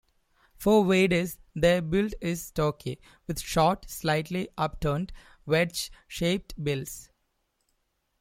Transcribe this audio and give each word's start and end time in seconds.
For 0.57 0.83
waders 0.83 1.37
their 1.53 1.79
build 1.79 2.15
is 2.21 2.41
stocky, 2.45 2.99
with 3.27 3.39
short, 3.39 3.87
slightly 3.87 4.47
upturned, 4.57 5.13
wedge 5.45 5.91
shaped 6.07 6.55
bills. 6.63 7.11